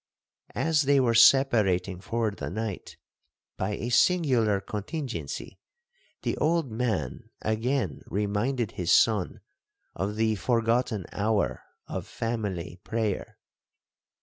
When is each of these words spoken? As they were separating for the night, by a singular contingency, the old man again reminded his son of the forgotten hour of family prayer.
As 0.55 0.81
they 0.81 0.99
were 0.99 1.13
separating 1.13 2.01
for 2.01 2.31
the 2.31 2.49
night, 2.49 2.97
by 3.55 3.75
a 3.75 3.89
singular 3.89 4.59
contingency, 4.59 5.59
the 6.23 6.35
old 6.37 6.71
man 6.71 7.29
again 7.43 8.01
reminded 8.07 8.71
his 8.71 8.91
son 8.91 9.41
of 9.93 10.15
the 10.15 10.33
forgotten 10.33 11.05
hour 11.11 11.61
of 11.87 12.07
family 12.07 12.79
prayer. 12.83 13.37